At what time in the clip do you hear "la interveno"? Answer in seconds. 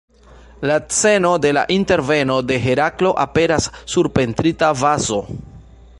1.57-2.39